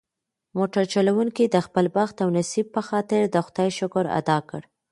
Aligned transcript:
موټر 0.57 0.83
چلونکي 0.93 1.43
د 1.49 1.55
خپل 1.65 1.85
بخت 1.97 2.15
او 2.23 2.29
نصیب 2.37 2.67
په 2.75 2.81
خاطر 2.87 3.21
د 3.25 3.35
خدای 3.45 3.69
شکر 3.79 4.05
ادا 4.19 4.37
کړ. 4.49 4.61